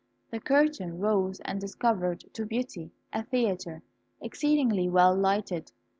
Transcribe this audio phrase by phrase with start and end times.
[0.31, 3.83] The curtain rose and discovered to Beauty a theatre,
[4.19, 5.71] exceedingly well lighted.